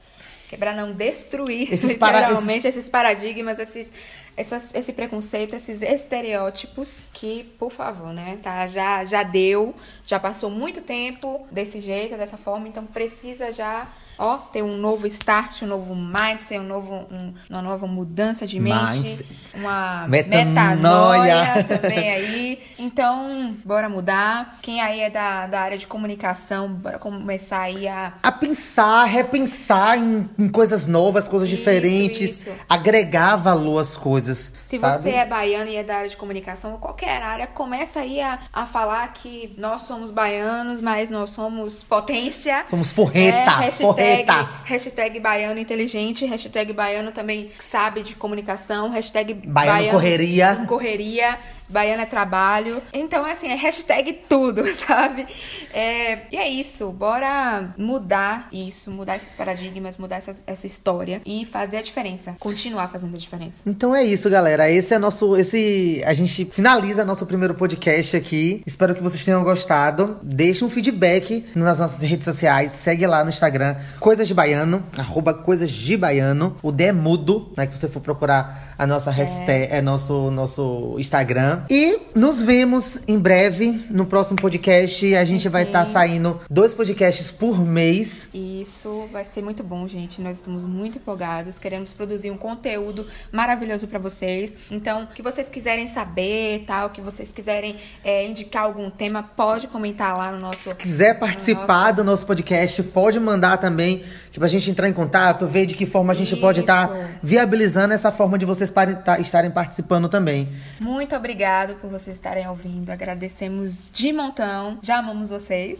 Quebrar, 0.53 0.75
não, 0.75 0.91
destruir 0.93 1.73
Esses 1.73 1.95
para- 1.97 2.19
literalmente 2.21 2.67
esses... 2.67 2.87
paradigmas, 2.89 3.57
esses, 3.59 3.91
essas, 4.37 4.73
esse 4.75 4.93
preconceito, 4.93 5.55
esses 5.55 5.81
estereótipos 5.81 7.01
que, 7.13 7.43
por 7.57 7.71
favor, 7.71 8.13
né, 8.13 8.37
tá? 8.41 8.67
Já, 8.67 9.03
já 9.05 9.23
deu, 9.23 9.73
já 10.05 10.19
passou 10.19 10.49
muito 10.49 10.81
tempo 10.81 11.45
desse 11.51 11.81
jeito, 11.81 12.15
dessa 12.17 12.37
forma, 12.37 12.67
então 12.67 12.85
precisa 12.85 13.51
já 13.51 13.87
ó, 14.23 14.37
ter 14.37 14.63
um 14.63 14.77
novo 14.77 15.05
start, 15.07 15.61
um 15.63 15.67
novo 15.67 15.95
mindset, 15.95 16.59
um 16.59 16.63
novo, 16.63 17.05
um, 17.11 17.33
uma 17.49 17.61
nova 17.61 17.85
mudança 17.85 18.47
de 18.47 18.59
mente, 18.59 19.01
Minds. 19.01 19.23
uma 19.53 20.07
metanoia 20.07 21.63
também 21.63 22.11
aí. 22.11 22.59
Então, 22.77 23.55
bora 23.63 23.89
mudar. 23.89 24.59
Quem 24.61 24.81
aí 24.81 25.01
é 25.01 25.09
da, 25.09 25.47
da 25.47 25.61
área 25.61 25.77
de 25.77 25.87
comunicação, 25.87 26.69
bora 26.69 26.97
começar 26.97 27.61
aí 27.61 27.87
a... 27.87 28.13
A 28.23 28.31
pensar, 28.31 29.03
repensar 29.05 29.97
em, 29.97 30.29
em 30.37 30.49
coisas 30.49 30.87
novas, 30.87 31.27
coisas 31.27 31.47
isso, 31.47 31.57
diferentes, 31.57 32.39
isso. 32.39 32.51
agregar 32.69 33.35
valor 33.35 33.79
às 33.79 33.95
coisas, 33.95 34.53
Se 34.65 34.77
sabe? 34.77 35.03
você 35.03 35.09
é 35.11 35.25
baiano 35.25 35.69
e 35.69 35.75
é 35.75 35.83
da 35.83 35.97
área 35.97 36.09
de 36.09 36.17
comunicação, 36.17 36.73
ou 36.73 36.77
qualquer 36.77 37.21
área, 37.21 37.47
começa 37.47 37.99
aí 37.99 38.21
a, 38.21 38.39
a 38.51 38.65
falar 38.65 39.11
que 39.13 39.53
nós 39.57 39.81
somos 39.81 40.11
baianos, 40.11 40.81
mas 40.81 41.09
nós 41.09 41.31
somos 41.31 41.83
potência. 41.83 42.63
Somos 42.69 42.91
porreta, 42.91 43.51
é, 43.51 43.65
hashtag, 43.65 43.83
Hashtag, 44.17 44.49
hashtag 44.65 45.19
baiano 45.19 45.59
inteligente, 45.59 46.25
hashtag 46.25 46.73
baiano 46.73 47.11
também 47.11 47.51
sabe 47.59 48.03
de 48.03 48.15
comunicação, 48.15 48.89
hashtag 48.89 49.33
baiano, 49.33 49.53
baiano 49.53 49.91
correria. 49.91 50.63
correria. 50.67 51.37
Baiana 51.73 52.03
é 52.03 52.05
trabalho. 52.05 52.81
Então, 52.93 53.25
assim, 53.25 53.47
é 53.47 53.55
hashtag 53.55 54.13
tudo, 54.29 54.63
sabe? 54.87 55.27
É, 55.73 56.19
e 56.31 56.37
é 56.37 56.47
isso. 56.47 56.91
Bora 56.91 57.73
mudar 57.77 58.47
isso, 58.51 58.91
mudar 58.91 59.17
esses 59.17 59.35
paradigmas, 59.35 59.97
mudar 59.97 60.17
essa, 60.17 60.35
essa 60.45 60.67
história 60.67 61.21
e 61.25 61.45
fazer 61.45 61.77
a 61.77 61.81
diferença. 61.81 62.35
Continuar 62.39 62.87
fazendo 62.87 63.15
a 63.15 63.19
diferença. 63.19 63.63
Então 63.65 63.95
é 63.95 64.03
isso, 64.03 64.29
galera. 64.29 64.69
Esse 64.69 64.93
é 64.93 64.99
nosso. 64.99 65.35
Esse, 65.35 66.01
a 66.05 66.13
gente 66.13 66.45
finaliza 66.45 67.03
nosso 67.03 67.25
primeiro 67.25 67.55
podcast 67.55 68.15
aqui. 68.15 68.61
Espero 68.65 68.93
que 68.93 69.01
vocês 69.01 69.25
tenham 69.25 69.43
gostado. 69.43 70.19
Deixe 70.21 70.63
um 70.63 70.69
feedback 70.69 71.45
nas 71.55 71.79
nossas 71.79 72.01
redes 72.07 72.25
sociais. 72.25 72.71
Segue 72.73 73.07
lá 73.07 73.23
no 73.23 73.29
Instagram, 73.29 73.75
Coisas 73.99 74.27
de 74.27 74.33
Baiano, 74.33 74.83
arroba 74.97 75.33
Coisas 75.33 75.71
de 75.71 75.97
Baiano. 75.97 76.57
O 76.61 76.71
D 76.71 76.85
é 76.85 76.91
mudo, 76.91 77.51
né? 77.57 77.65
Que 77.65 77.77
você 77.77 77.87
for 77.87 78.01
procurar 78.01 78.72
a 78.77 78.87
nossa 78.87 79.11
hashtag, 79.11 79.73
é. 79.73 79.77
é 79.77 79.81
nosso, 79.81 80.31
nosso 80.31 80.95
Instagram. 80.97 81.63
E 81.69 81.99
nos 82.15 82.41
vemos 82.41 82.99
em 83.07 83.17
breve 83.17 83.85
no 83.89 84.05
próximo 84.05 84.39
podcast. 84.39 85.15
A 85.15 85.23
gente 85.23 85.43
Sim. 85.43 85.49
vai 85.49 85.63
estar 85.63 85.79
tá 85.79 85.85
saindo 85.85 86.39
dois 86.49 86.73
podcasts 86.73 87.31
por 87.31 87.59
mês. 87.59 88.29
Isso 88.33 89.07
vai 89.11 89.25
ser 89.25 89.41
muito 89.41 89.63
bom, 89.63 89.85
gente. 89.87 90.21
Nós 90.21 90.37
estamos 90.37 90.65
muito 90.65 90.97
empolgados. 90.97 91.59
Queremos 91.59 91.93
produzir 91.93 92.31
um 92.31 92.37
conteúdo 92.37 93.07
maravilhoso 93.31 93.87
para 93.87 93.99
vocês. 93.99 94.55
Então, 94.71 95.03
o 95.03 95.07
que 95.07 95.21
vocês 95.21 95.49
quiserem 95.49 95.87
saber, 95.87 96.63
tal, 96.65 96.89
que 96.89 97.01
vocês 97.01 97.31
quiserem 97.31 97.75
é, 98.03 98.25
indicar 98.27 98.63
algum 98.63 98.89
tema, 98.89 99.23
pode 99.23 99.67
comentar 99.67 100.17
lá 100.17 100.31
no 100.31 100.39
nosso. 100.39 100.69
Se 100.69 100.75
quiser 100.75 101.19
participar 101.19 101.83
nosso... 101.83 101.95
do 101.95 102.03
nosso 102.03 102.25
podcast, 102.25 102.81
pode 102.83 103.19
mandar 103.19 103.57
também, 103.57 104.03
que 104.31 104.39
pra 104.39 104.47
gente 104.47 104.69
entrar 104.69 104.87
em 104.87 104.93
contato, 104.93 105.45
ver 105.47 105.65
de 105.65 105.75
que 105.75 105.85
forma 105.85 106.13
a 106.13 106.15
gente 106.15 106.33
Isso. 106.33 106.41
pode 106.41 106.61
estar 106.61 106.87
tá 106.87 107.09
viabilizando 107.21 107.93
essa 107.93 108.11
forma 108.11 108.37
de 108.37 108.45
vocês 108.45 108.62
tá, 108.71 109.19
estarem 109.19 109.51
participando 109.51 110.07
também. 110.09 110.49
Muito 110.79 111.15
obrigado 111.15 111.75
por 111.75 111.89
vocês 111.89 112.15
estarem 112.15 112.47
ouvindo. 112.47 112.89
Agradecemos 112.89 113.89
de 113.91 114.13
montão. 114.13 114.79
Já 114.81 114.99
amamos 114.99 115.29
vocês. 115.29 115.79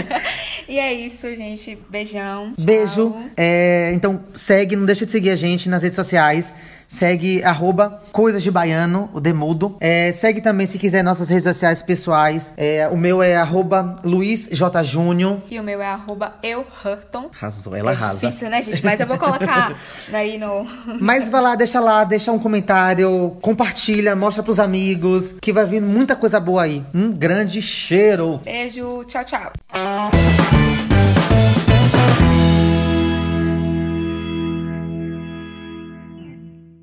e 0.68 0.78
é 0.78 0.92
isso, 0.92 1.26
gente. 1.34 1.78
Beijão. 1.88 2.54
Tchau. 2.54 2.64
Beijo. 2.64 3.14
É, 3.36 3.92
então, 3.94 4.24
segue, 4.34 4.76
não 4.76 4.86
deixa 4.86 5.04
de 5.04 5.12
seguir 5.12 5.30
a 5.30 5.36
gente 5.36 5.68
nas 5.68 5.82
redes 5.82 5.96
sociais. 5.96 6.52
Segue 6.90 7.42
arroba 7.44 8.02
Coisas 8.10 8.42
de 8.42 8.50
Baiano, 8.50 9.08
o 9.14 9.20
Demudo. 9.20 9.76
É, 9.80 10.10
segue 10.10 10.40
também, 10.40 10.66
se 10.66 10.76
quiser, 10.76 11.04
nossas 11.04 11.28
redes 11.28 11.44
sociais 11.44 11.80
pessoais. 11.82 12.52
É, 12.56 12.88
o 12.90 12.96
meu 12.96 13.22
é 13.22 13.36
arroba 13.36 14.00
Luiz 14.02 14.48
J. 14.50 14.82
Júnior. 14.82 15.40
E 15.48 15.60
o 15.60 15.62
meu 15.62 15.80
é 15.80 15.86
arroba 15.86 16.34
Eu 16.42 16.66
Hurton. 16.84 17.30
Arrasou, 17.40 17.76
ela 17.76 17.92
é 17.92 17.94
arrasa. 17.94 18.26
difícil, 18.26 18.50
né, 18.50 18.60
gente? 18.60 18.84
Mas 18.84 18.98
eu 18.98 19.06
vou 19.06 19.16
colocar 19.16 19.76
aí 20.12 20.36
no... 20.36 20.66
Mas 21.00 21.28
vai 21.28 21.40
lá, 21.40 21.54
deixa 21.54 21.78
lá, 21.78 22.02
deixa 22.02 22.32
um 22.32 22.38
comentário, 22.40 23.36
compartilha, 23.40 24.16
mostra 24.16 24.42
pros 24.42 24.58
amigos, 24.58 25.36
que 25.40 25.52
vai 25.52 25.64
vir 25.64 25.80
muita 25.80 26.16
coisa 26.16 26.40
boa 26.40 26.64
aí. 26.64 26.84
Um 26.92 27.12
grande 27.12 27.62
cheiro. 27.62 28.40
Beijo, 28.44 29.04
tchau, 29.04 29.24
tchau. 29.24 30.59